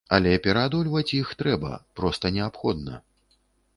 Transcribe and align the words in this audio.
Але 0.15 0.31
пераадольваць 0.45 1.13
іх 1.19 1.35
трэба, 1.43 1.73
проста 1.99 2.25
неабходна. 2.39 2.93